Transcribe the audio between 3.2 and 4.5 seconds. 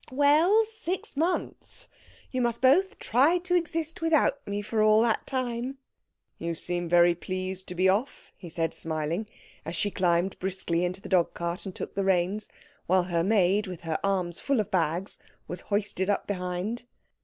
to exist without